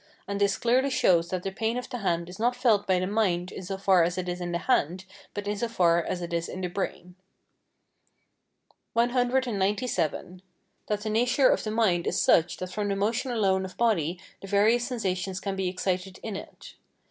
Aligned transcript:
[And 0.27 0.41
this 0.41 0.57
clearly 0.57 0.89
shows 0.89 1.29
that 1.29 1.43
the 1.43 1.51
pain 1.51 1.77
of 1.77 1.87
the 1.87 1.99
hand 1.99 2.27
is 2.27 2.39
not 2.39 2.55
felt 2.55 2.87
by 2.87 2.97
the 2.97 3.05
mind 3.05 3.51
in 3.51 3.61
so 3.61 3.77
far 3.77 4.01
as 4.01 4.17
it 4.17 4.27
is 4.27 4.41
in 4.41 4.51
the 4.51 4.57
hand, 4.57 5.05
but 5.35 5.47
in 5.47 5.55
so 5.55 5.67
far 5.67 6.01
as 6.03 6.23
it 6.23 6.33
is 6.33 6.49
in 6.49 6.61
the 6.61 6.69
brain.] 6.69 7.13
CXCVII. 8.95 10.41
That 10.87 11.01
the 11.01 11.09
nature 11.11 11.49
of 11.49 11.63
the 11.63 11.69
mind 11.69 12.07
is 12.07 12.19
such 12.19 12.57
that 12.57 12.71
from 12.71 12.87
the 12.87 12.95
motion 12.95 13.29
alone 13.29 13.63
of 13.63 13.77
body 13.77 14.19
the 14.41 14.47
various 14.47 14.87
sensations 14.87 15.39
can 15.39 15.55
be 15.55 15.67
excited 15.67 16.19
in 16.23 16.35
it. 16.35 16.73